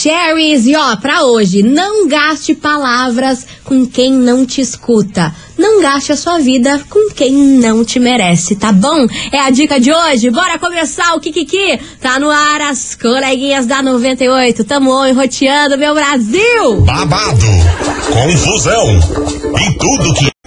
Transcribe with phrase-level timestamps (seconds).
[0.00, 0.66] Maravicheries.
[0.66, 5.34] E ó, pra hoje, não gaste palavras com quem não te escuta.
[5.58, 9.06] Não gaste a sua vida com quem não te merece, tá bom?
[9.30, 10.30] É a dica de hoje.
[10.30, 11.78] Bora começar o Kikiki.
[12.00, 14.64] Tá no ar as coleguinhas da 98.
[14.64, 16.80] Tamo enroteando, meu Brasil.
[16.86, 17.46] Babado,
[18.12, 19.00] confusão
[19.60, 20.29] e tudo que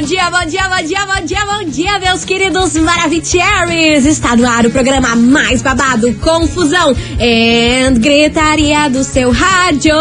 [0.00, 4.04] dia, bom dia, bom dia, bom dia, bom dia, meus queridos Maravicheries!
[4.04, 9.94] Está no ar o programa mais babado, confusão e gritaria do seu rádio.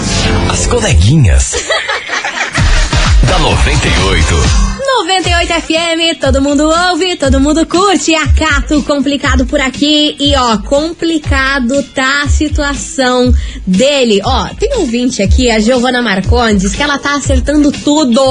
[0.50, 1.54] As coleguinhas
[3.28, 4.73] da 98.
[4.96, 8.14] 98 FM, todo mundo ouve, todo mundo curte.
[8.14, 10.14] Acato complicado por aqui.
[10.20, 13.34] E ó, complicado tá a situação
[13.66, 14.20] dele.
[14.24, 18.22] Ó, tem um ouvinte aqui, a Giovana Marcondes, que ela tá acertando tudo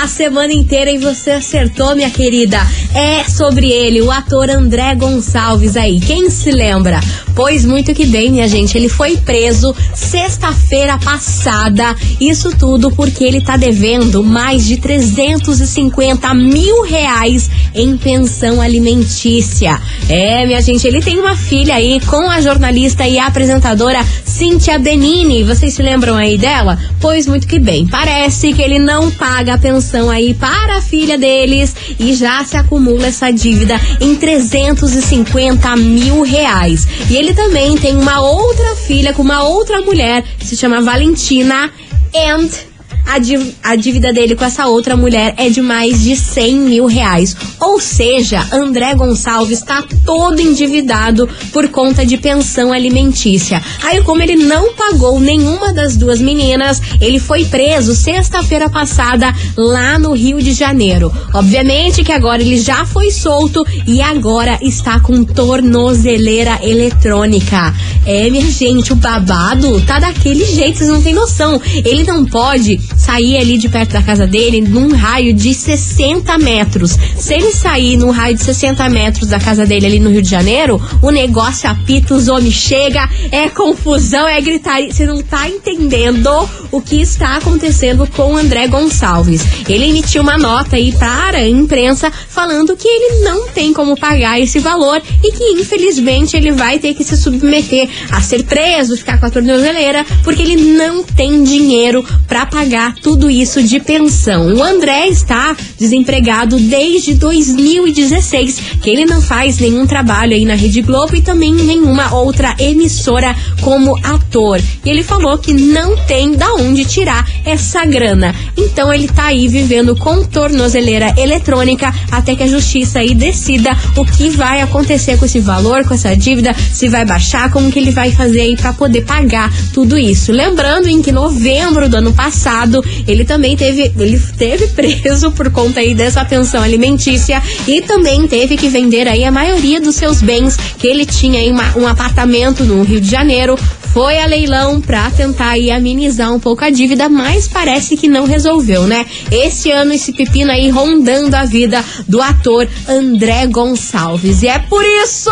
[0.00, 2.58] a semana inteira e você acertou, minha querida.
[2.94, 5.98] É sobre ele, o ator André Gonçalves aí.
[5.98, 7.00] Quem se lembra?
[7.34, 8.78] Pois muito que bem, minha gente.
[8.78, 11.96] Ele foi preso sexta-feira passada.
[12.20, 19.80] Isso tudo porque ele tá devendo mais de 350 50 mil reais em pensão alimentícia.
[20.08, 25.42] É, minha gente, ele tem uma filha aí com a jornalista e apresentadora Cíntia Benini.
[25.42, 26.78] Vocês se lembram aí dela?
[27.00, 27.86] Pois muito que bem.
[27.86, 32.56] Parece que ele não paga a pensão aí para a filha deles e já se
[32.56, 36.86] acumula essa dívida em 350 mil reais.
[37.08, 41.70] E ele também tem uma outra filha com uma outra mulher que se chama Valentina
[42.14, 42.71] and
[43.06, 47.36] a, a dívida dele com essa outra mulher é de mais de 100 mil reais.
[47.60, 53.62] Ou seja, André Gonçalves está todo endividado por conta de pensão alimentícia.
[53.82, 59.98] Aí, como ele não pagou nenhuma das duas meninas, ele foi preso sexta-feira passada lá
[59.98, 61.12] no Rio de Janeiro.
[61.34, 67.74] Obviamente que agora ele já foi solto e agora está com tornozeleira eletrônica.
[68.06, 71.60] É, minha gente, o babado tá daquele jeito, vocês não têm noção.
[71.84, 76.96] Ele não pode sair ali de perto da casa dele num raio de 60 metros.
[77.16, 80.30] Se ele sair num raio de 60 metros da casa dele ali no Rio de
[80.30, 84.92] Janeiro, o negócio apita, os homens chega, é confusão, é gritaria.
[84.92, 86.30] Você não tá entendendo
[86.70, 89.42] o que está acontecendo com o André Gonçalves.
[89.68, 94.40] Ele emitiu uma nota aí para a imprensa falando que ele não tem como pagar
[94.40, 99.18] esse valor e que infelizmente ele vai ter que se submeter a ser preso, ficar
[99.18, 104.54] com a tornozeleira, porque ele não tem dinheiro para pagar tudo isso de pensão.
[104.54, 110.82] O André está desempregado desde 2016, que ele não faz nenhum trabalho aí na Rede
[110.82, 114.60] Globo e também nenhuma outra emissora como ator.
[114.84, 118.34] E ele falou que não tem da onde tirar essa grana.
[118.56, 124.04] Então ele tá aí vivendo com tornozeleira eletrônica até que a justiça aí decida o
[124.04, 127.90] que vai acontecer com esse valor, com essa dívida, se vai baixar, como que ele
[127.90, 130.32] vai fazer aí para poder pagar tudo isso.
[130.32, 135.80] Lembrando em que novembro do ano passado ele também teve ele teve preso por conta
[135.80, 140.56] aí dessa pensão alimentícia e também teve que vender aí a maioria dos seus bens
[140.78, 143.56] que ele tinha em uma, um apartamento no Rio de Janeiro
[143.92, 148.24] foi a leilão pra tentar aí amenizar um pouco a dívida, mas parece que não
[148.24, 149.04] resolveu, né?
[149.30, 154.42] Esse ano esse pepino aí rondando a vida do ator André Gonçalves.
[154.42, 155.30] E é por isso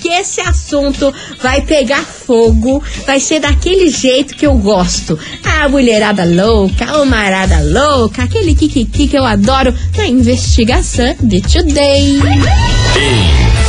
[0.00, 5.18] que esse assunto vai pegar fogo, vai ser daquele jeito que eu gosto.
[5.44, 12.18] A mulherada louca, a marada louca, aquele kikiki que eu adoro na investigação de Today.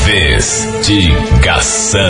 [0.07, 2.01] Investigação.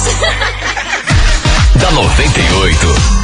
[1.80, 3.21] da 98.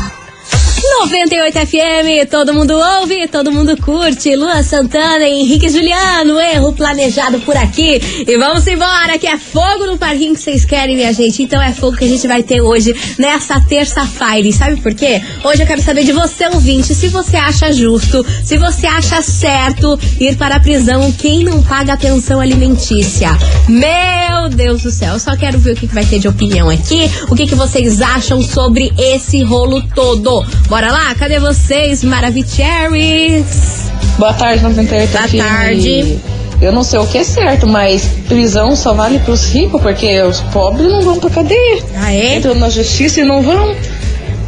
[1.00, 4.35] 98 FM, todo mundo ouve, todo mundo curte.
[4.35, 8.00] Lua Santana Henrique Juliano, erro planejado por aqui.
[8.27, 11.45] E vamos embora, que é fogo no parquinho que vocês querem, minha gente.
[11.45, 14.50] Então é fogo que a gente vai ter hoje, nessa terça-feira.
[14.53, 15.23] Sabe por quê?
[15.45, 19.99] Hoje eu quero saber de você, ouvinte, se você acha justo, se você acha certo
[20.19, 23.31] ir para a prisão quem não paga a pensão alimentícia.
[23.69, 27.09] Meu Deus do céu, eu só quero ver o que, vai ter de opinião aqui,
[27.31, 30.44] o que, que vocês acham sobre esse rolo todo.
[30.69, 33.90] Bora Bora lá, cadê vocês, Maravicheries?
[34.19, 36.19] Boa tarde, 98 Boa tarde.
[36.62, 40.40] Eu não sei o que é certo, mas prisão só vale pros ricos, porque os
[40.40, 41.85] pobres não vão pra cadeia.
[41.94, 42.37] Ah, é?
[42.37, 43.76] Entram na justiça e não vão.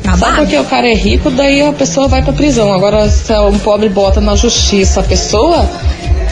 [0.03, 2.73] Tá só porque o cara é rico, daí a pessoa vai pra prisão.
[2.73, 5.69] Agora, se um pobre bota na justiça a pessoa,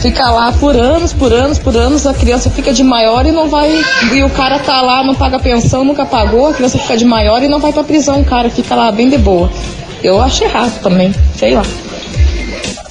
[0.01, 3.47] fica lá por anos, por anos, por anos, a criança fica de maior e não
[3.47, 3.69] vai.
[4.11, 7.43] E o cara tá lá, não paga pensão, nunca pagou, a criança fica de maior
[7.43, 9.51] e não vai pra prisão, o cara fica lá bem de boa.
[10.03, 11.63] Eu acho errado também, sei lá.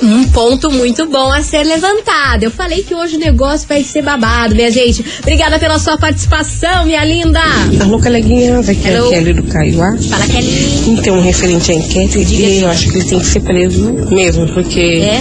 [0.00, 2.45] Um ponto muito bom a ser levantado.
[2.45, 5.05] Eu falei que hoje o negócio vai ser babado, minha gente.
[5.21, 7.41] Obrigada pela sua participação, minha linda.
[7.81, 9.97] Alô, coleguinha, vai que é a Kelly do Caiuá.
[10.09, 10.85] Fala, Kelly.
[10.87, 14.81] Então, referente à enquete, e eu acho que ele tem que ser preso mesmo, porque
[15.03, 15.21] é?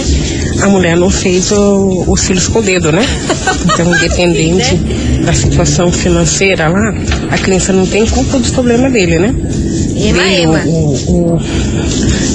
[0.62, 3.02] A mulher não fez o, os filhos com o dedo, né?
[3.64, 5.24] Então, independente né?
[5.24, 6.94] da situação financeira lá,
[7.30, 9.34] a criança não tem culpa dos problemas dele, né?
[9.96, 10.62] Ema, ema.
[10.66, 11.40] O, o,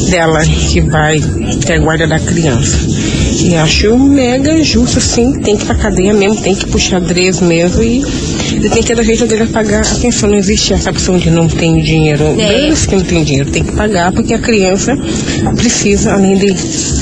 [0.10, 1.20] dela que vai
[1.66, 2.78] ter a guarda da criança.
[3.44, 7.42] E acho mega justo, sim, tem que ir pra cadeia mesmo, tem que puxar adres
[7.42, 8.04] mesmo e
[8.56, 10.30] ele tem que ter a jeito dele pagar a pensão.
[10.30, 12.24] Não existe essa opção de não tem dinheiro.
[12.40, 12.68] É.
[12.68, 14.96] Deus que não tem dinheiro, tem que pagar porque a criança
[15.56, 16.52] precisa, além de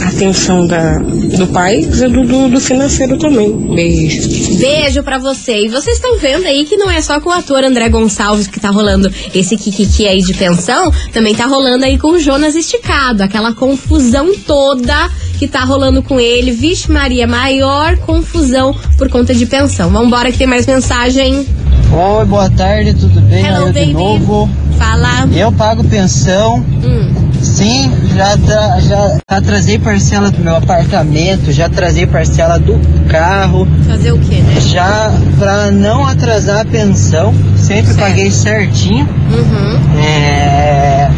[0.03, 3.51] atenção da, do pai, do, do, do financeiro também.
[3.51, 4.57] Beijo.
[4.57, 5.65] Beijo pra você.
[5.65, 8.59] E vocês estão vendo aí que não é só com o ator André Gonçalves que
[8.59, 13.23] tá rolando esse kikiki aí de pensão, também tá rolando aí com o Jonas Esticado,
[13.23, 15.09] aquela confusão toda
[15.41, 16.51] que tá rolando com ele.
[16.51, 19.89] Vixe Maria, maior confusão por conta de pensão.
[19.89, 21.47] Vambora que tem mais mensagem.
[21.91, 23.43] Oi, boa tarde, tudo bem?
[23.43, 23.85] Hello, Eu baby.
[23.87, 24.47] de novo.
[24.77, 25.27] Fala.
[25.35, 32.05] Eu pago pensão, Hum, sim, já, tra- já atrasei parcela do meu apartamento, já atrasei
[32.05, 34.61] parcela do carro, fazer o quê, né?
[34.61, 37.99] já pra não atrasar a pensão, sempre Certo.
[37.99, 39.09] paguei certinho.
[39.31, 39.99] Uhum.
[40.03, 41.09] É...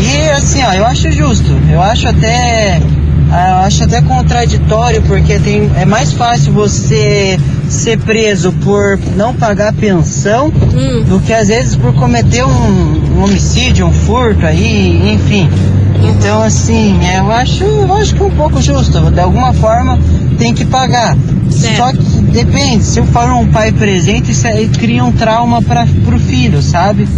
[0.00, 1.50] E assim, ó, eu acho justo.
[1.72, 2.80] Eu acho até.
[3.30, 9.34] Ah, Eu acho até contraditório, porque tem, é mais fácil você ser preso por não
[9.34, 11.02] pagar pensão Hum.
[11.04, 12.48] do que às vezes por cometer um,
[13.18, 15.48] um homicídio, um furto aí, enfim.
[16.08, 19.00] Então assim, eu acho, eu acho que é um pouco justo.
[19.10, 19.98] De alguma forma
[20.38, 21.16] tem que pagar.
[21.50, 21.76] Certo.
[21.76, 26.18] Só que depende, se for um pai presente, isso aí cria um trauma para pro
[26.18, 27.08] filho, sabe?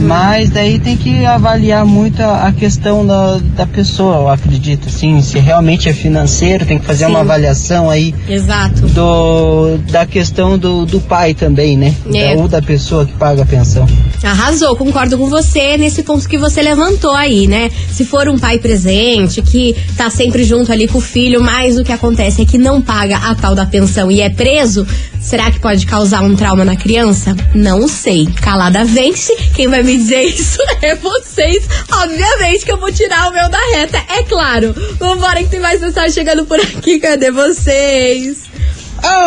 [0.00, 4.88] Mas daí tem que avaliar muito a, a questão da, da pessoa, eu acredito.
[4.88, 7.12] Assim, se realmente é financeiro, tem que fazer Sim.
[7.12, 8.86] uma avaliação aí Exato.
[8.88, 11.94] do, da questão do, do pai também, né?
[12.12, 12.34] É.
[12.34, 13.86] Da- ou da pessoa que paga a pensão.
[14.22, 17.70] Arrasou, concordo com você nesse ponto que você levantou aí, né?
[17.92, 21.84] Se for um pai presente, que tá sempre junto ali com o filho, mas o
[21.84, 24.86] que acontece é que não paga a tal da pensão e é preso,
[25.20, 27.34] será que pode causar um trauma na criança?
[27.54, 28.26] Não sei.
[28.40, 31.66] Calada vence, quem vai me dizer isso é vocês.
[31.92, 34.74] Obviamente que eu vou tirar o meu da reta, é claro.
[34.98, 38.48] Vambora que tem mais mensagem chegando por aqui, cadê vocês?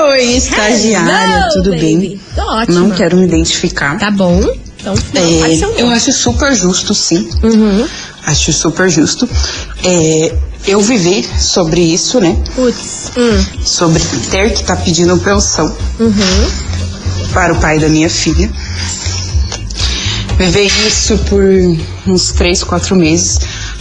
[0.10, 1.80] Oi, estagiária, Hello, tudo baby.
[1.80, 2.22] bem?
[2.36, 2.80] Tô ótima.
[2.82, 3.98] Não quero me identificar.
[3.98, 4.42] Tá bom?
[4.82, 7.30] Então, É, eu acho super justo, sim.
[7.44, 7.88] Uhum.
[8.26, 9.30] Acho super justo.
[9.84, 10.34] É,
[10.68, 12.36] eu viver sobre isso, né?
[12.56, 13.12] Putz.
[13.18, 13.46] Hum.
[13.64, 16.50] Sobre ter que estar pedindo pensão Uhum.
[17.34, 18.52] para o pai da minha filha.
[20.38, 21.44] Viver isso por
[22.08, 23.38] uns três, quatro meses,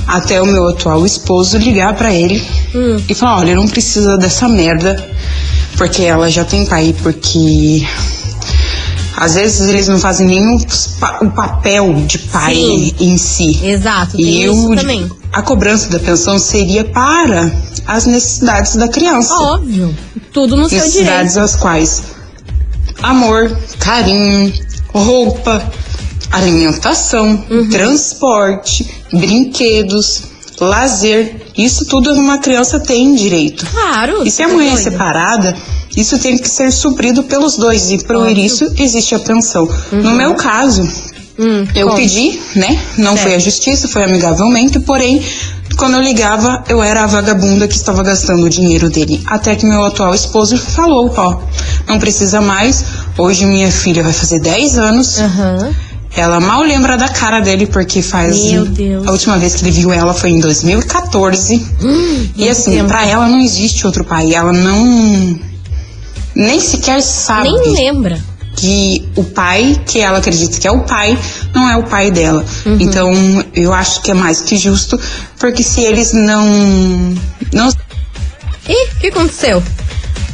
[0.06, 3.02] até o meu atual esposo ligar pra ele Hum.
[3.08, 5.08] e falar: olha, não precisa dessa merda,
[5.78, 7.86] porque ela já tem pai, porque
[9.20, 10.56] às vezes eles não fazem nem o,
[11.22, 12.94] o papel de pai Sim.
[12.98, 13.60] em si.
[13.64, 15.08] Exato, E isso o- também.
[15.32, 17.52] a cobrança da pensão seria para
[17.86, 19.32] as necessidades da criança.
[19.34, 19.94] Óbvio.
[20.32, 21.44] Tudo no seu necessidades direito.
[21.54, 22.02] as quais
[23.02, 24.52] amor, carinho,
[24.92, 25.62] roupa,
[26.30, 27.68] alimentação, Uhum.
[27.68, 30.22] transporte, brinquedos,
[30.60, 33.66] lazer, isso tudo uma criança tem direito.
[33.66, 34.22] Claro.
[34.26, 35.56] E se a tá mãe é separada,
[35.96, 37.90] isso tem que ser suprido pelos dois.
[37.90, 38.44] E Óbvio.
[38.44, 39.68] isso existe a pensão.
[39.92, 40.82] No meu caso,
[41.38, 41.96] Hum, eu como?
[41.98, 42.78] pedi, né?
[42.98, 43.44] Não foi a Certo.
[43.44, 45.22] justiça, foi amigavelmente, porém,
[45.78, 49.22] quando eu ligava, eu era a vagabunda que estava gastando o dinheiro dele.
[49.26, 51.38] Até que meu atual esposo falou, ó,
[51.88, 52.84] não precisa mais.
[53.16, 55.18] Hoje minha filha vai fazer 10 anos.
[55.18, 55.74] Aham.
[56.16, 58.42] Ela mal lembra da cara dele, porque faz.
[58.46, 59.06] Meu Deus.
[59.06, 61.54] A última vez que ele viu ela foi em 2014.
[61.54, 64.34] e muito assim, pra ela não existe outro pai.
[64.34, 65.38] Ela não.
[66.40, 68.18] Nem sequer sabe Nem lembra.
[68.56, 71.16] que o pai, que ela acredita que é o pai,
[71.54, 72.44] não é o pai dela.
[72.66, 72.76] Uhum.
[72.80, 73.12] Então,
[73.54, 74.98] eu acho que é mais que justo,
[75.38, 76.44] porque se eles não.
[77.52, 77.68] não
[78.68, 79.62] Ih, o que aconteceu?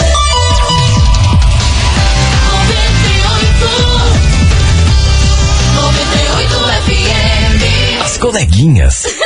[8.04, 9.04] As coleguinhas.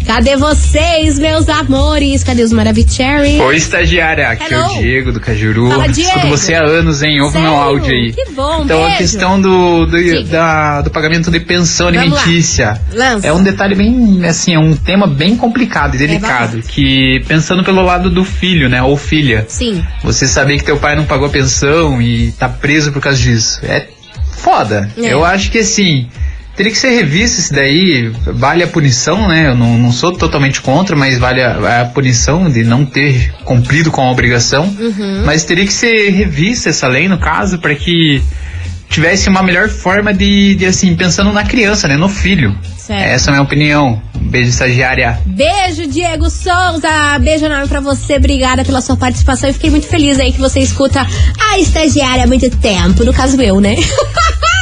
[0.06, 2.24] Cadê vocês, meus amores?
[2.24, 3.40] Cadê os Maravicherry?
[3.40, 4.30] Oi, estagiária.
[4.30, 4.76] Aqui é Hello.
[4.76, 5.70] o Diego do Cajuru.
[5.70, 6.10] Fala, Diego.
[6.10, 7.20] Escuto você há anos, hein?
[7.22, 8.14] Ouve meu áudio aí.
[8.14, 8.98] Que bom, Então, a beijo.
[9.00, 12.80] questão do, do, da- do pagamento de pensão alimentícia.
[13.24, 16.30] É um detalhe bem, assim, é um tema bem complicado e delicado.
[16.58, 16.62] babado.
[16.68, 18.82] que, pensando pelo lado do filho, né?
[18.84, 19.46] Ou filha.
[19.48, 19.84] Sim.
[20.04, 23.60] Você saber que teu pai não pagou a pensão e tá preso por causa disso.
[23.64, 23.88] É
[24.38, 24.90] foda.
[24.98, 25.14] É.
[25.14, 26.08] Eu acho que assim.
[26.60, 28.12] Teria que ser revisto isso daí.
[28.34, 29.48] Vale a punição, né?
[29.48, 33.90] Eu não, não sou totalmente contra, mas vale a, a punição de não ter cumprido
[33.90, 34.66] com a obrigação.
[34.78, 35.24] Uhum.
[35.26, 38.22] Mas teria que ser revista essa lei, no caso, para que
[38.90, 41.96] tivesse uma melhor forma de, de, assim, pensando na criança, né?
[41.96, 42.54] No filho.
[42.78, 43.08] Certo.
[43.08, 44.02] Essa é a minha opinião.
[44.14, 45.18] Um beijo, estagiária.
[45.26, 47.18] Beijo, Diego Souza.
[47.22, 48.18] Beijo enorme pra você.
[48.18, 49.50] Obrigada pela sua participação.
[49.50, 51.08] E fiquei muito feliz aí que você escuta
[51.52, 53.06] a estagiária há muito tempo.
[53.06, 53.78] No caso, eu, né?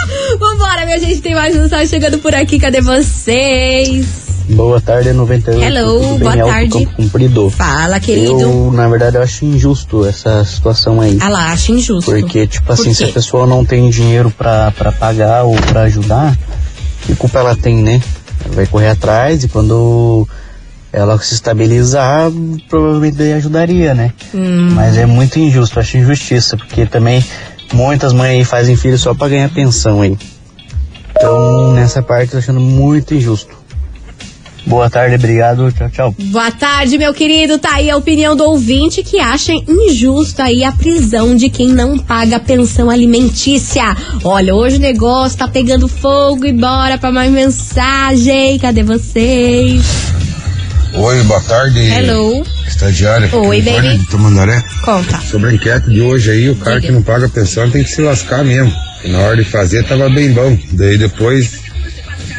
[0.58, 1.22] Vambora, minha gente.
[1.22, 2.60] Tem mais mensagem chegando por aqui.
[2.60, 4.28] Cadê vocês?
[4.50, 5.62] Boa tarde, 98.
[5.64, 6.20] Hello, Tudo bem?
[6.20, 6.70] boa Alto tarde.
[6.86, 7.50] Campo Comprido.
[7.52, 8.42] Fala, querido.
[8.42, 11.18] Eu, na verdade, eu acho injusto essa situação aí.
[11.22, 12.10] Ah lá, acho injusto.
[12.10, 15.82] Porque, tipo Por assim, se a pessoa não tem dinheiro pra, pra pagar ou pra
[15.82, 16.36] ajudar,
[17.06, 18.02] que culpa ela tem, né?
[18.46, 20.28] Ela vai correr atrás e quando
[20.92, 22.32] ela se estabilizar,
[22.70, 24.14] provavelmente ajudaria, né?
[24.34, 24.70] Hum.
[24.72, 27.24] Mas é muito injusto, eu acho injustiça, porque também
[27.74, 30.18] muitas mães aí fazem filho só pra ganhar pensão aí.
[31.18, 33.58] Então, nessa parte, eu tô achando muito injusto.
[34.68, 36.16] Boa tarde, obrigado, tchau, tchau.
[36.20, 37.58] Boa tarde, meu querido.
[37.58, 41.98] Tá aí a opinião do ouvinte que acha injusto aí a prisão de quem não
[41.98, 43.96] paga a pensão alimentícia.
[44.26, 48.60] Olha, hoje o negócio tá pegando fogo e bora pra mais mensagem.
[48.60, 49.86] Cadê vocês?
[50.94, 51.80] Oi, boa tarde.
[51.80, 52.44] Hello.
[52.68, 53.30] Estagiária.
[53.34, 53.98] Oi, baby.
[54.00, 54.62] de Tamandaré.
[54.84, 55.18] Conta.
[55.22, 56.88] Sobre a enquete de hoje aí, o cara Diga.
[56.88, 58.74] que não paga pensão tem que se lascar mesmo.
[59.08, 60.58] Na hora de fazer tava bem bom.
[60.74, 61.60] Daí depois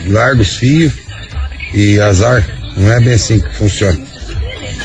[0.06, 0.92] larga os fios
[1.75, 2.46] e azar.
[2.76, 3.98] Não é bem assim que funciona.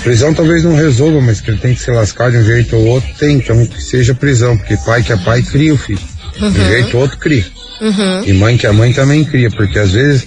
[0.03, 2.85] Prisão talvez não resolva, mas que ele tem que se lascar de um jeito ou
[2.87, 3.37] outro, tem.
[3.37, 5.99] Então que seja prisão, porque pai que é pai cria o filho.
[6.37, 7.45] De um jeito ou outro cria.
[7.81, 8.23] Uhum.
[8.25, 10.25] E mãe que é mãe também cria, porque às vezes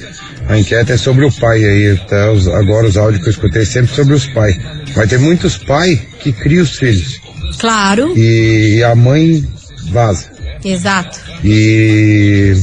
[0.48, 3.64] a enquete é sobre o pai aí, até os- agora os áudios que eu escutei
[3.66, 4.56] sempre sobre os pais.
[4.94, 7.20] Mas tem muitos pais que criam os filhos
[7.58, 8.14] Claro.
[8.16, 9.44] e a mãe
[9.90, 10.35] vaza.
[10.66, 11.20] Exato.
[11.44, 12.54] E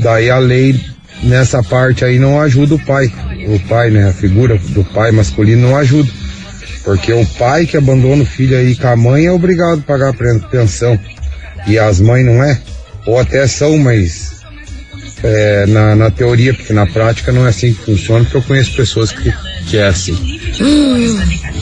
[0.00, 0.78] daí a lei
[1.22, 3.12] nessa parte aí não ajuda o pai.
[3.46, 6.10] O pai, né, a figura do pai masculino não ajuda.
[6.82, 10.10] Porque o pai que abandona o filho aí com a mãe é obrigado a pagar
[10.10, 10.98] a pensão.
[11.68, 12.60] E as mães não é.
[13.06, 14.36] Ou até são, mas
[15.22, 18.74] é, na, na teoria, porque na prática não é assim que funciona, porque eu conheço
[18.74, 19.32] pessoas que,
[19.68, 20.14] que é assim.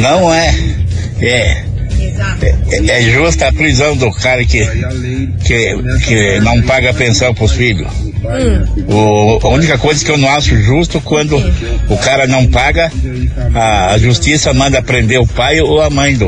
[0.00, 0.54] não é.
[1.20, 1.67] É.
[2.40, 4.64] É, é justa a prisão do cara que,
[5.44, 7.88] que, que não paga pensão pros filhos.
[8.18, 8.84] Hum.
[8.92, 11.36] O, a única coisa que eu não acho justo quando
[11.88, 12.90] o cara não paga,
[13.54, 16.26] a, a justiça manda prender o pai ou a mãe do,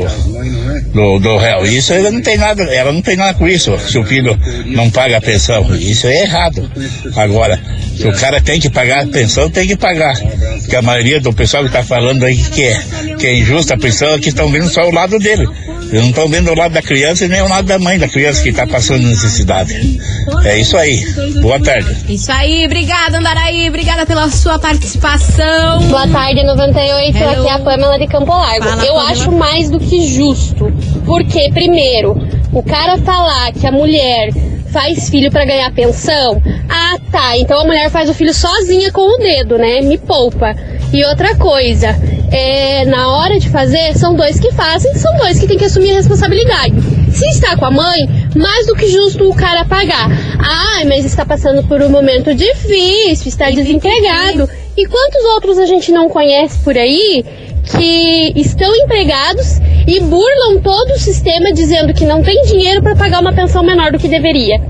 [0.93, 1.65] do, do réu.
[1.65, 4.89] Isso ela não tem nada, ela não tem nada com isso, se o filho não
[4.89, 5.75] paga a pensão.
[5.75, 6.69] Isso é errado.
[7.15, 7.59] Agora,
[7.95, 10.15] se o cara tem que pagar a pensão, tem que pagar.
[10.59, 12.81] Porque a maioria do pessoal que está falando aí que é,
[13.19, 15.47] que é injusta a pensão é que estão vendo só o lado dele.
[15.91, 18.07] Eles não estão vendo o lado da criança e nem o lado da mãe da
[18.07, 19.99] criança que está passando necessidade.
[20.45, 21.03] É isso aí.
[21.41, 21.95] Boa tarde.
[22.07, 23.67] Isso aí, obrigada, Andaraí.
[23.67, 25.81] Obrigada pela sua participação.
[25.89, 27.17] Boa tarde, 98.
[27.17, 27.29] Hello.
[27.31, 28.63] Aqui é a Pamela de Campo Largo.
[28.63, 29.11] Fala, Eu Pamela.
[29.11, 30.71] acho mais do que justo.
[31.05, 32.15] Porque, primeiro,
[32.53, 34.29] o cara falar que a mulher
[34.71, 36.41] faz filho para ganhar pensão.
[36.69, 37.37] Ah, tá.
[37.37, 39.81] Então a mulher faz o filho sozinha com o dedo, né?
[39.81, 40.55] Me poupa.
[40.93, 41.95] E outra coisa,
[42.31, 45.91] é, na hora de fazer, são dois que fazem, são dois que têm que assumir
[45.91, 46.73] a responsabilidade.
[47.11, 50.09] Se está com a mãe, mais do que justo o cara pagar.
[50.39, 54.49] Ah, mas está passando por um momento difícil, está desempregado.
[54.77, 57.23] E quantos outros a gente não conhece por aí
[57.65, 63.19] que estão empregados e burlam todo o sistema dizendo que não tem dinheiro para pagar
[63.19, 64.61] uma pensão menor do que deveria?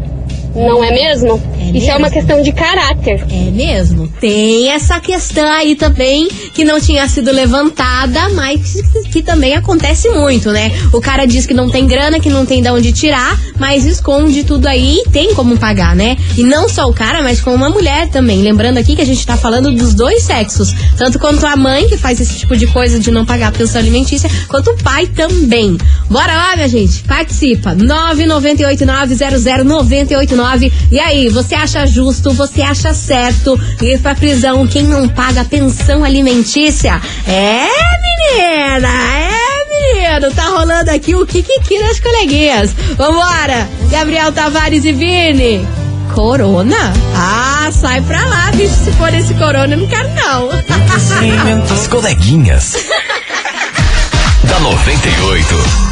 [0.55, 1.41] Não é mesmo?
[1.59, 1.91] É Isso mesmo.
[1.91, 3.23] é uma questão de caráter.
[3.29, 4.07] É mesmo.
[4.19, 8.73] Tem essa questão aí também que não tinha sido levantada, mas
[9.11, 10.71] que também acontece muito, né?
[10.91, 14.43] O cara diz que não tem grana, que não tem de onde tirar, mas esconde
[14.43, 16.17] tudo aí e tem como pagar, né?
[16.37, 18.41] E não só o cara, mas com uma mulher também.
[18.41, 20.73] Lembrando aqui que a gente tá falando dos dois sexos.
[20.97, 23.79] Tanto quanto a mãe, que faz esse tipo de coisa de não pagar a pensão
[23.79, 25.77] alimentícia, quanto o pai também.
[26.09, 27.03] Bora lá, minha gente.
[27.03, 27.75] Participa.
[27.75, 30.40] 998900989
[30.91, 36.03] e aí, você acha justo, você acha certo ir pra prisão quem não paga pensão
[36.03, 37.01] alimentícia?
[37.27, 37.67] É,
[38.01, 40.33] menina, é, menino.
[40.33, 42.73] Tá rolando aqui o Kikiki das coleguinhas.
[42.97, 43.69] Vambora.
[43.89, 45.67] Gabriel Tavares e Vini.
[46.13, 46.93] Corona?
[47.15, 48.73] Ah, sai pra lá, bicho.
[48.83, 50.49] Se for esse corona, eu não quero, não.
[51.71, 52.75] As coleguinhas.
[54.43, 55.90] da 98.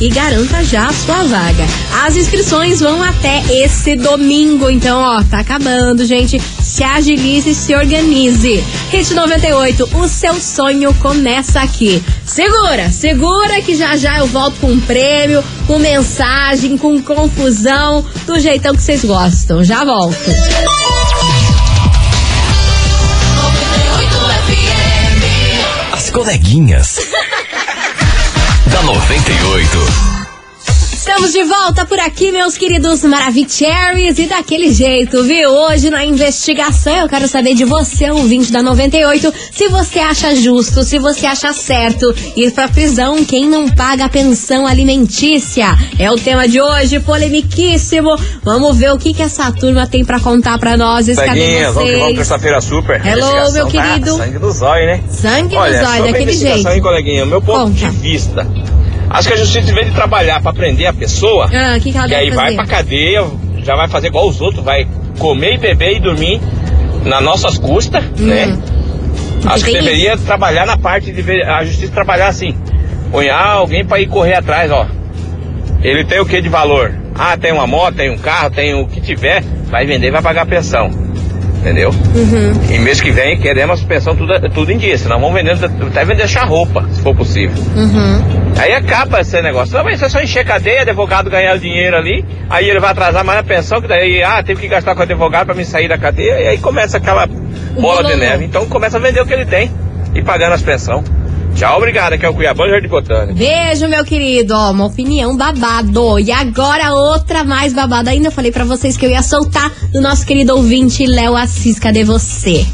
[0.00, 1.66] e garanta já a sua vaga.
[2.04, 6.40] As inscrições vão até esse domingo, então ó, tá acabando, gente.
[6.62, 8.64] Se agilize, se organize.
[8.90, 12.02] Hit 98, o seu sonho começa aqui.
[12.24, 18.40] Segura, segura que já já eu volto com um prêmio com mensagem, com confusão, do
[18.40, 19.62] jeitão que vocês gostam.
[19.62, 20.16] Já volto.
[25.92, 26.98] As coleguinhas.
[28.76, 30.15] Da 98.
[31.08, 35.50] Estamos de volta por aqui, meus queridos Maravicheries, e daquele jeito, viu?
[35.50, 40.82] Hoje na investigação eu quero saber de você, ouvinte da 98, se você acha justo,
[40.82, 45.78] se você acha certo ir pra prisão quem não paga a pensão alimentícia.
[45.96, 48.16] É o tema de hoje, polemiquíssimo.
[48.42, 51.06] Vamos ver o que que essa turma tem pra contar pra nós.
[51.06, 53.06] Cadê Peguinhas, vamos que vamos terça-feira super.
[53.06, 54.16] Hello, meu tá querido.
[54.16, 55.04] sangue do zóio, né?
[55.08, 56.68] Sangue no Olha, zóio, daquele jeito.
[56.68, 57.24] hein, coleguinha?
[57.24, 58.44] Meu ponto de vista.
[59.08, 61.98] Acho que a justiça, em vez de trabalhar pra prender a pessoa, Ah, que que
[62.06, 62.56] que aí vai fazer?
[62.56, 63.24] pra cadeia,
[63.62, 64.86] já vai fazer igual os outros, vai
[65.18, 66.40] comer e beber e dormir
[67.04, 68.56] nas nossas custas, né?
[69.46, 69.74] Acho que Hum.
[69.74, 72.54] deveria trabalhar na parte de ver- a justiça trabalhar assim.
[73.12, 74.86] Punhar alguém pra ir correr atrás, ó.
[75.82, 76.92] Ele tem o que de valor?
[77.14, 80.20] Ah, tem uma moto, tem um carro, tem o que tiver, vai vender e vai
[80.20, 80.90] pagar a pensão.
[81.66, 81.90] Entendeu?
[81.90, 82.72] Uhum.
[82.72, 86.18] E mês que vem queremos pensão tudo, tudo em dia, senão vamos vender, até vender
[86.18, 87.60] deixar roupa, se for possível.
[87.74, 88.54] Uhum.
[88.56, 89.76] Aí acaba esse negócio.
[89.76, 93.40] Não, mas é só encher cadeia, advogado ganhar dinheiro ali, aí ele vai atrasar mais
[93.40, 95.98] a pensão, que daí, ah, teve que gastar com o advogado pra me sair da
[95.98, 98.16] cadeia, e aí começa aquela bola de bololô.
[98.16, 98.44] neve.
[98.44, 99.68] Então começa a vender o que ele tem
[100.14, 101.02] e pagando as pensões.
[101.56, 103.32] Tchau, obrigado, aqui é o Cuiabano Jardim Botânico.
[103.32, 104.52] Beijo, meu querido.
[104.54, 106.18] Ó, uma opinião babado.
[106.20, 108.28] E agora outra mais babada ainda.
[108.28, 111.78] Eu falei pra vocês que eu ia soltar do nosso querido ouvinte Léo Assis.
[111.78, 112.66] Cadê você?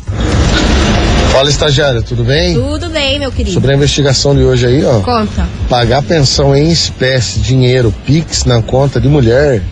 [1.31, 2.55] Fala, estagiário, tudo bem?
[2.55, 3.55] Tudo bem, meu querido.
[3.55, 4.99] Sobre a investigação de hoje aí, ó.
[5.01, 5.49] Conta.
[5.69, 9.63] Pagar pensão em espécie, dinheiro, Pix na conta de mulher,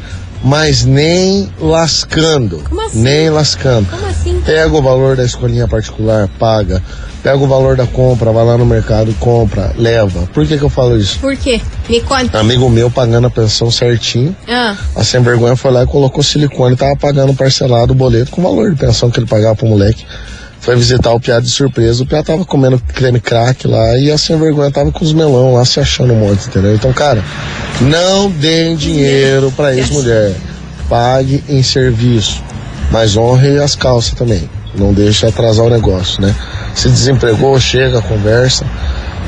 [0.43, 2.63] mas nem lascando.
[2.69, 3.03] Como assim?
[3.03, 3.89] Nem lascando.
[3.91, 4.41] Como assim?
[4.45, 6.83] Pega o valor da escolinha particular, paga.
[7.23, 10.27] Pega o valor da compra, vai lá no mercado, compra, leva.
[10.33, 11.19] Por que que eu falo isso?
[11.19, 11.61] Por quê?
[11.87, 12.39] Me conta.
[12.39, 14.35] Amigo meu pagando a pensão certinho.
[14.49, 18.41] Ah, A sem vergonha foi lá e colocou silicone, tava pagando parcelado o boleto com
[18.41, 20.07] o valor de pensão que ele pagava pro moleque.
[20.61, 24.19] Foi visitar o piá de surpresa, o piá tava comendo creme crack lá e a
[24.19, 26.75] sem vergonha tava com os melão lá se achando um monte, entendeu?
[26.75, 27.25] Então, cara,
[27.81, 30.35] não deem dinheiro pra ex-mulher.
[30.89, 32.43] Pague em serviço,
[32.91, 34.51] mas honre as calças também.
[34.75, 36.35] Não deixe atrasar o negócio, né?
[36.75, 38.67] Se desempregou, chega, conversa.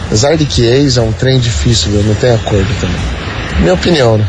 [0.07, 2.03] Apesar de que ex é um trem difícil, viu?
[2.03, 3.01] Não tem acordo também.
[3.61, 4.27] Minha opinião, né?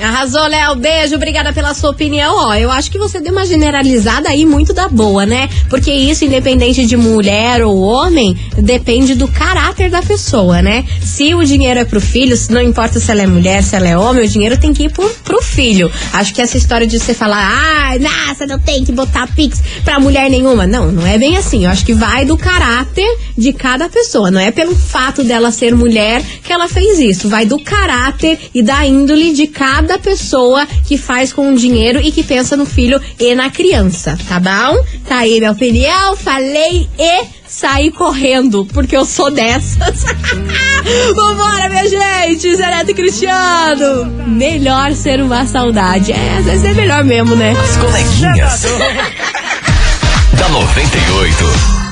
[0.00, 0.74] Arrasou, Léo.
[0.74, 2.34] Beijo, obrigada pela sua opinião.
[2.48, 5.48] Ó, eu acho que você deu uma generalizada aí muito da boa, né?
[5.70, 10.84] Porque isso, independente de mulher ou homem, depende do caráter da pessoa, né?
[11.00, 13.96] Se o dinheiro é pro filho, não importa se ela é mulher, se ela é
[13.96, 15.90] homem, o dinheiro tem que ir pro, pro filho.
[16.12, 20.00] Acho que essa história de você falar, ah, nossa, não tem que botar pix pra
[20.00, 20.66] mulher nenhuma.
[20.66, 21.66] Não, não é bem assim.
[21.66, 23.06] Eu acho que vai do caráter
[23.38, 24.28] de cada pessoa.
[24.28, 27.28] Não é pelo fato dela ser mulher que ela fez isso.
[27.28, 32.10] Vai do caráter e da índole de cada pessoa que faz com o dinheiro e
[32.10, 34.84] que pensa no filho e na criança, tá bom?
[35.06, 40.04] Tá aí minha opinião, falei e saí correndo, porque eu sou dessas.
[41.14, 42.56] Vambora, minha gente!
[42.56, 44.06] Zé Neto e Cristiano!
[44.26, 46.12] Melhor ser uma saudade.
[46.12, 47.52] É, às vezes é melhor mesmo, né?
[47.52, 48.62] As coleguinhas.
[50.36, 51.83] da 98.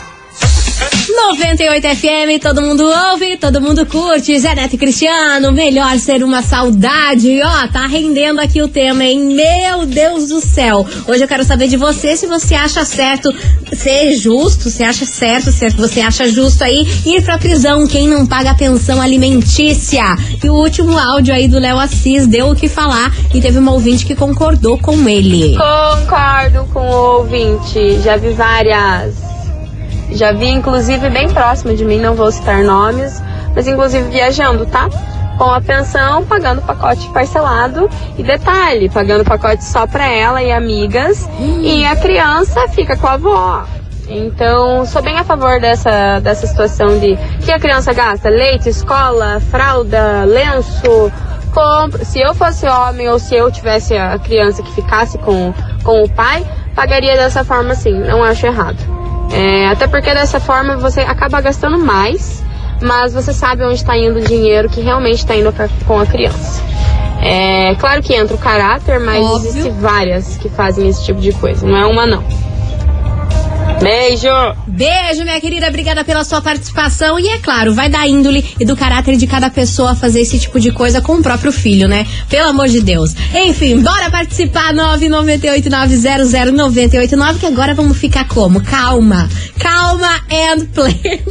[1.15, 4.39] 98 FM, todo mundo ouve, todo mundo curte.
[4.39, 7.39] Zé Neto e Cristiano, melhor ser uma saudade.
[7.43, 9.21] Ó, tá rendendo aqui o tema, hein?
[9.21, 10.87] Meu Deus do céu.
[11.07, 13.31] Hoje eu quero saber de você se você acha certo
[13.75, 18.27] ser justo, se acha certo, se você acha justo aí ir pra prisão quem não
[18.27, 20.17] paga pensão alimentícia.
[20.43, 23.73] E o último áudio aí do Léo Assis deu o que falar e teve uma
[23.73, 25.57] ouvinte que concordou com ele.
[25.57, 28.01] Concordo com o ouvinte.
[28.03, 29.32] Já vi várias.
[30.15, 33.23] Já vi, inclusive, bem próximo de mim, não vou citar nomes,
[33.55, 34.89] mas inclusive viajando, tá?
[35.39, 37.89] Com a pensão, pagando pacote parcelado.
[38.19, 41.29] E detalhe, pagando pacote só pra ela e amigas.
[41.61, 43.65] E a criança fica com a avó.
[44.09, 49.41] Então, sou bem a favor dessa, dessa situação de que a criança gasta leite, escola,
[49.41, 51.11] fralda, lenço,
[51.55, 52.05] compra.
[52.05, 56.09] Se eu fosse homem ou se eu tivesse a criança que ficasse com, com o
[56.11, 56.45] pai,
[56.75, 59.02] pagaria dessa forma sim, não acho errado.
[59.33, 62.43] É, até porque dessa forma você acaba gastando mais,
[62.83, 66.07] mas você sabe onde está indo o dinheiro que realmente está indo pra, com a
[66.07, 66.63] criança.
[67.23, 69.49] É claro que entra o caráter, mas Óbvio.
[69.49, 72.23] existem várias que fazem esse tipo de coisa, não é uma não.
[73.81, 74.29] Beijo!
[74.67, 75.69] Beijo, minha querida.
[75.69, 77.19] Obrigada pela sua participação.
[77.19, 80.59] E é claro, vai da índole e do caráter de cada pessoa fazer esse tipo
[80.59, 82.07] de coisa com o próprio filho, né?
[82.29, 83.15] Pelo amor de Deus.
[83.35, 84.73] Enfim, bora participar.
[84.75, 88.61] 998900989, que agora vamos ficar como?
[88.63, 89.29] Calma.
[89.59, 90.95] Calma and play.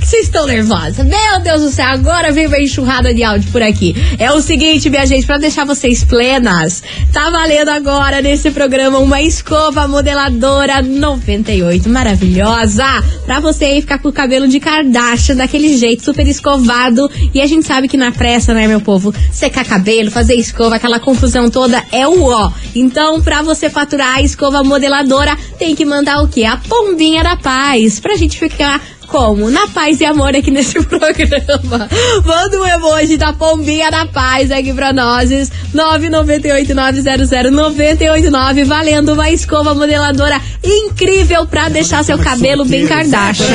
[0.00, 1.06] que vocês estão nervosas?
[1.06, 3.94] Meu Deus do céu, agora vem uma enxurrada de áudio por aqui.
[4.18, 9.20] É o seguinte, minha gente, pra deixar vocês plenas, tá valendo agora nesse programa uma
[9.20, 12.86] escova modeladora 98, maravilhosa,
[13.26, 17.10] pra você aí ficar com o cabelo de Kardashian, daquele jeito, super escovado.
[17.34, 20.98] E a gente sabe que na pressa, né, meu povo, secar cabelo, fazer escova, aquela
[20.98, 22.50] confusão toda é o ó.
[22.74, 26.44] Então, pra você faturar a escova modeladora, tem que mandar o quê?
[26.44, 29.50] A pombinha da paz, pra gente ficar como?
[29.50, 31.88] Na paz e amor aqui nesse programa.
[32.24, 35.30] Manda um emoji da pombinha da paz aqui pra nós.
[35.74, 43.46] 998-900-989, valendo uma escova modeladora incrível pra deixar seu cabelo bem Kardashian.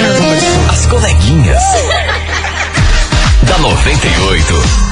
[0.69, 1.63] As coleguinhas.
[3.47, 4.82] da 98.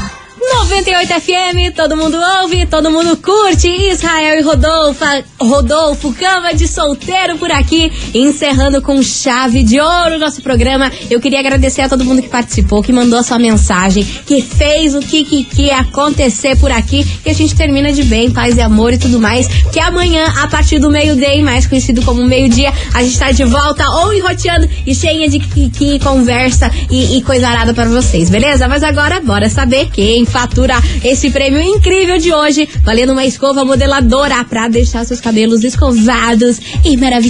[0.53, 3.69] 98 FM, todo mundo ouve, todo mundo curte.
[3.69, 5.05] Israel e Rodolfo,
[5.39, 10.91] Rodolfo, cama de solteiro por aqui, encerrando com chave de ouro o nosso programa.
[11.09, 14.93] Eu queria agradecer a todo mundo que participou, que mandou a sua mensagem, que fez
[14.93, 17.05] o que, que, que acontecer por aqui.
[17.25, 19.47] E a gente termina de bem, paz e amor e tudo mais.
[19.71, 23.89] Que amanhã, a partir do meio-dia, mais conhecido como meio-dia, a gente tá de volta
[23.89, 28.67] ou enroteando e cheia de que, que conversa e, e coisa arada para vocês, beleza?
[28.67, 33.63] Mas agora, bora saber quem faz fatura esse prêmio incrível de hoje, valendo uma escova
[33.63, 37.21] modeladora pra deixar seus cabelos escovados e maravilhosos.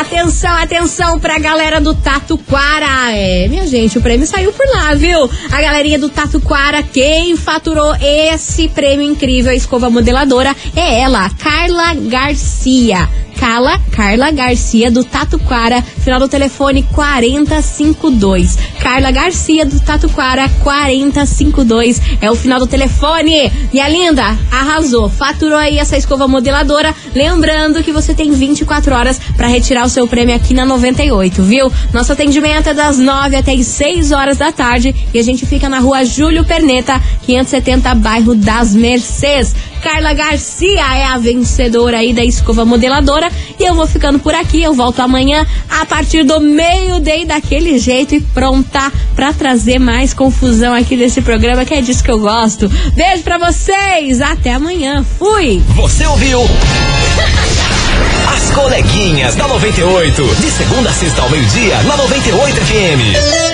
[0.00, 3.10] Atenção, atenção pra galera do Tatuquara.
[3.10, 5.28] É, minha gente, o prêmio saiu por lá, viu?
[5.50, 11.94] A galerinha do Tatuquara, quem faturou esse prêmio incrível, a escova modeladora, é ela, Carla
[11.94, 13.08] Garcia.
[13.38, 18.56] Carla, Carla Garcia do Tatuquara, final do telefone 4052.
[18.80, 23.52] Carla Garcia do Tatuquara 4052 é o final do telefone.
[23.72, 26.94] E a linda arrasou, faturou aí essa escova modeladora.
[27.14, 31.72] Lembrando que você tem 24 horas para retirar o seu prêmio aqui na 98, viu?
[31.92, 35.68] Nosso atendimento é das 9 até as 6 horas da tarde e a gente fica
[35.68, 39.54] na rua Júlio Perneta, 570, bairro das Mercês.
[39.84, 43.30] Carla Garcia é a vencedora aí da escova modeladora.
[43.60, 44.62] E eu vou ficando por aqui.
[44.62, 50.72] Eu volto amanhã a partir do meio-dia daquele jeito e pronta para trazer mais confusão
[50.72, 52.66] aqui nesse programa, que é disso que eu gosto.
[52.94, 54.22] Beijo para vocês.
[54.22, 55.04] Até amanhã.
[55.18, 55.62] Fui.
[55.74, 56.40] Você ouviu?
[58.34, 60.34] As coleguinhas da 98.
[60.40, 63.53] De segunda a sexta ao meio-dia, na 98 FM.